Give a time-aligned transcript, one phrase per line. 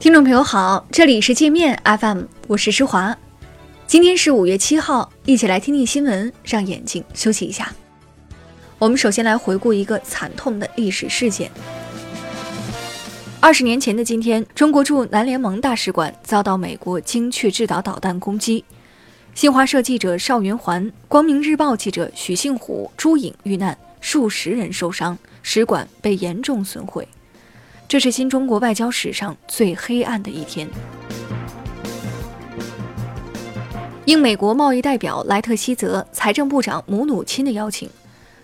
[0.00, 3.18] 听众朋友好，这里是界面 FM，我是施华。
[3.88, 7.72] 今天是五月七号，一起来听听新闻，让眼睛休息一下。
[8.78, 11.50] 我们首先来回顾一个惨痛的历史事件。
[13.40, 18.64] 二十年前的今天，中国驻南联盟大使馆遭到美国精确制导导弹攻击，
[19.34, 27.06] 新华社记者邵云环、光明日报记者许杏虎、朱颖遇难，数十人受伤，使馆被严重损毁。
[27.88, 30.68] 这是新中国外交史上最黑暗的一天。
[34.04, 37.88] 应美国贸易代表莱特希泽、财政部长姆努钦的邀请，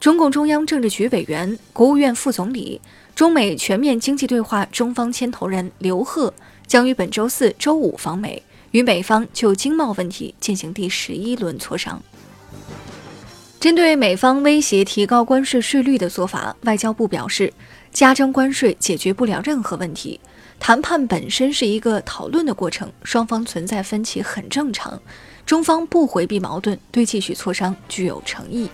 [0.00, 2.80] 中共中央政治局委员、国务院副总理、
[3.14, 6.34] 中美全面经济对话中方牵头人刘鹤
[6.66, 12.02] 将于本周四周五访美，与美方就经贸问题进行第十一轮磋商。
[13.60, 17.52] 针对美方威胁提高关税税率的做法，外交部表示。
[17.90, 20.20] 加征关税解决不了任何问题，
[20.60, 25.00] 谈判本身是一个讨论的过程，双方存在分歧很正常。
[25.46, 28.68] 中方不回避矛盾，对继续磋商具有诚意。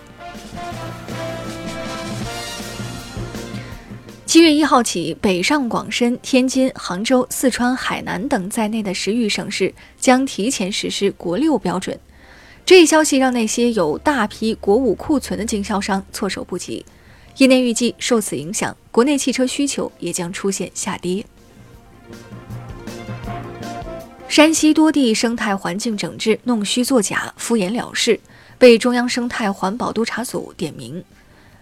[4.25, 11.97] 七月一号起，北上广深、天津、杭州、四川、海南等在内的十余省市将提前实施国六标准。
[12.65, 16.83] 这一消息让那些有大批国五库存的经销商措手不及。
[17.37, 21.23] 业内预计，受此影响，国内汽车需求也将出现下跌。
[24.27, 28.19] 山西多地生态环境整治弄虚作假、敷衍了事，
[28.57, 31.03] 被中央生态环保督察组点名。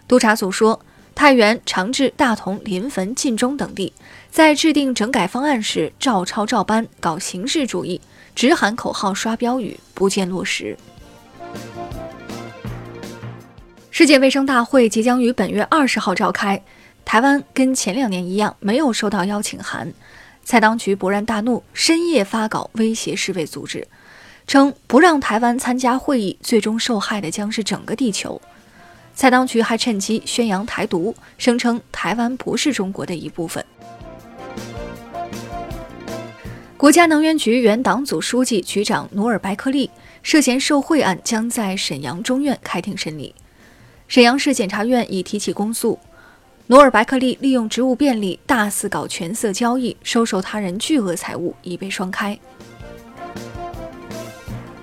[0.07, 0.79] 督察组说，
[1.13, 3.91] 太原、长治、大同、临汾、晋中等地
[4.31, 7.99] 在制定整改方案时照抄照搬，搞形式主义，
[8.35, 10.77] 只喊口号、刷标语，不见落实。
[13.91, 16.61] 世界卫生大会即将于本月二十号召开，
[17.05, 19.93] 台湾跟前两年一样没有收到邀请函，
[20.43, 23.87] 蔡当局勃然大怒，深夜发稿威胁世卫组织，
[24.47, 28.41] 称不让台湾参加会议，最终受害的将是整个地球。
[29.15, 33.63] 蔡当局还趁机宣扬台独，声称台湾不是中国的一部分。
[36.83, 39.89] 国家能源局原党组书记、局长努尔白克力
[40.21, 43.33] 涉嫌受贿案将在沈阳中院开庭审理。
[44.09, 45.97] 沈阳市检察院已提起公诉，
[46.67, 52.37] 努尔白克力利用职务便利大肆搞权色交易，收受他人巨额财物，已被双开。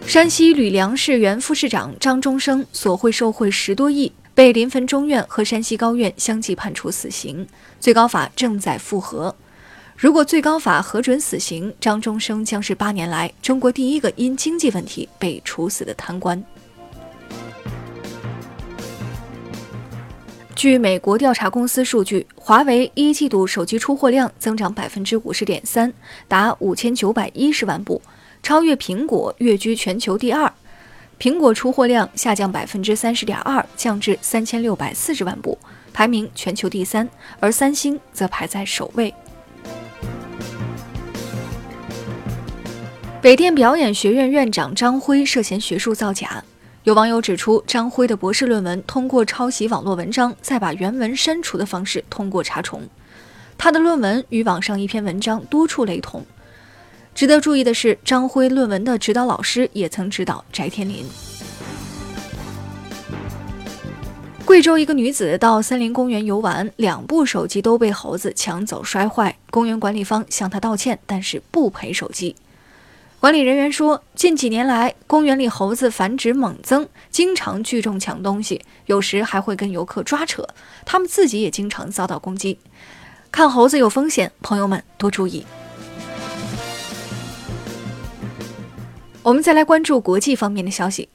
[0.06, 7.46] 山西吕梁市原副市长张中生索贿受贿十多亿，被临汾中院和山西高院相继判处死刑，
[7.78, 9.36] 最高法正在复核。
[10.00, 16.42] 如果最高法核准死刑，张中生将是八年来中国第一个因经济问题被处死的贪官。
[20.56, 25.92] 据美国调查公司数据，华为一季度手机出货量增长百分之五十点三，
[26.26, 28.00] 达五千九百一十万部，
[28.42, 30.50] 超越苹果，跃居全球第二。
[31.18, 35.58] 苹果出货量下降百分之三十点二，降至三千六百四十万部，
[35.92, 37.06] 排名全球第三，
[37.38, 39.14] 而三星则排在首位。
[43.22, 46.42] 北电表演学院院长张辉涉嫌学术造假。
[46.84, 52.80] 有网友指出，张辉的博士论文通过抄袭网络文章，再把原文删除的方式通过查重。
[53.59, 56.25] 他的论文与网上一篇文章多处雷同。
[57.14, 61.04] 值得注意的是，张辉论文的指导老师也曾指导翟天临。
[64.47, 72.34] 贵州一个女子到森林公园游玩，两部手机都被猴子抢走摔坏，公园管理方向她道歉，但是不赔手机。
[73.20, 80.48] 管理人员说，近几年来，公园里猴子繁殖猛增，经常聚众抢东西，有时还会跟游客抓扯，
[80.86, 82.59] 他们自己也经常遭到攻击。
[83.30, 85.44] 看猴子有风险，朋友们多注意。
[89.22, 91.10] 我们再来关注国际方面的消息：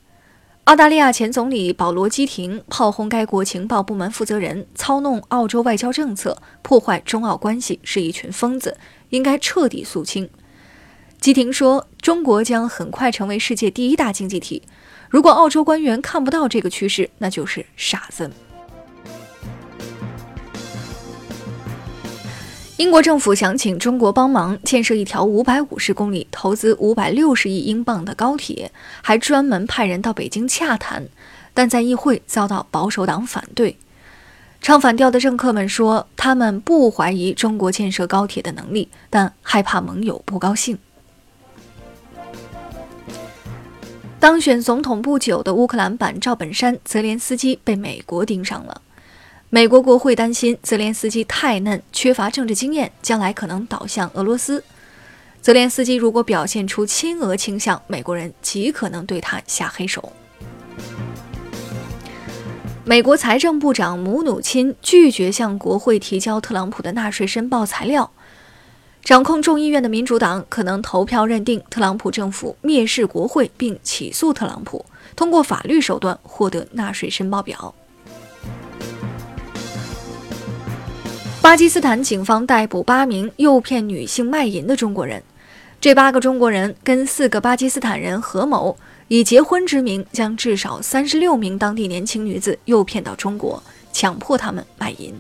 [0.66, 8.78] 澳大利亚前总理保罗·基廷炮轰该国情报部门负责人，操弄澳洲外交政策，破坏中澳关系，是一群疯子，
[9.10, 10.30] 应该彻底肃清。
[11.26, 14.62] 基廷说：“中国将很快成为世界第一大经济体。
[15.10, 18.30] 如果澳洲官员看不到这个趋势，那就是傻子。”
[22.78, 31.08] 英国政府想请中国帮忙建设一条五百五十公里、投资五百六十亿英镑的高铁，还专门派人到北京洽谈，
[31.56, 33.76] 但在议会遭到保守党反对。
[34.62, 40.78] 唱反调的政客们说，他们不怀疑中国建设高铁的能力，但害怕盟友不高兴。
[44.26, 48.82] 当选总统不久的乌克兰版赵本山泽连斯基被美国盯上了。
[49.52, 54.64] 美国国会担心泽连斯基太嫩，缺乏政治经验，将来可能倒向俄罗斯。
[55.44, 60.12] 泽连斯基如果表现出亲俄倾向，美国人极可能对他下黑手。
[62.84, 68.12] 美国财政部长姆努钦拒绝向国会提交特朗普的纳税申报材料。
[69.06, 74.84] 掌控众议院的民主党可能投票认定特朗普政府蔑视国会，并起诉特朗普，
[75.16, 77.76] 通过法律手段获得纳税申报表。
[81.40, 85.22] 巴基斯坦警方逮捕八名诱骗女性卖淫的中国人，
[85.80, 88.76] 这八个中国人跟四个巴基斯坦人合谋，
[89.08, 93.62] 以结婚之名将至少三十六名当地年轻女子诱骗到中国，
[93.94, 95.14] 强迫他们卖淫。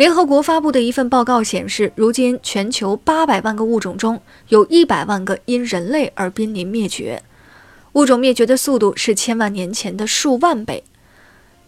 [0.00, 4.18] 联合国发布的一份报告显示，如今全球八百万个物种中
[4.48, 7.22] 有一百万个因人类而濒临灭绝，
[7.92, 10.82] 物种灭绝的速度是千万年前的数万倍。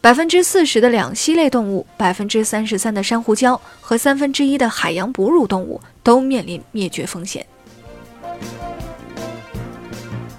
[0.00, 7.46] 百分之四十的两栖类动物、百分之三十三的珊瑚礁和三分之一的海洋哺乳动物都面临灭绝风险。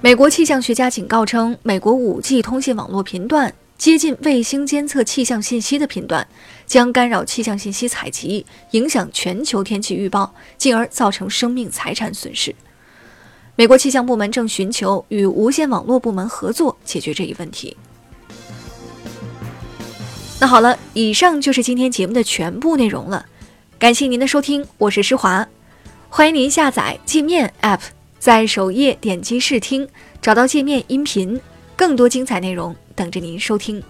[0.01, 3.53] 美国气象学家警告称，美国五 G 通信网络频段。
[3.77, 6.25] 接近卫星监测气象信息的频段，
[6.65, 12.55] 将干扰气象信息采集，影响全球天气预报，进而造成生命财产损失。
[13.55, 17.75] 美国气象部门正寻求与无线网络部门合作解决这一问题。
[20.39, 23.25] 那好了，以上就是今天节目的全部内容了，
[23.77, 25.47] 感谢您的收听，我是施华，
[26.09, 27.81] 欢迎您下载界面 App，
[28.17, 29.87] 在首页点击试听，
[30.21, 31.39] 找到界面音频，
[31.75, 32.75] 更多精彩内容。
[32.95, 33.83] 等着您收听。